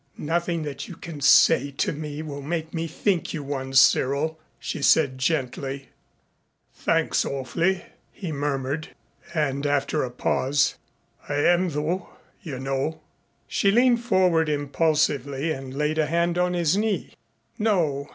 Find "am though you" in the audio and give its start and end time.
11.35-12.57